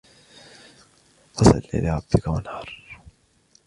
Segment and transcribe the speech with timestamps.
[1.33, 2.81] فصل لربك وانحر